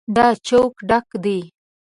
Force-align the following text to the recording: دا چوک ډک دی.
دا 0.15 0.27
چوک 0.47 0.73
ډک 0.89 1.07
دی. 1.23 1.39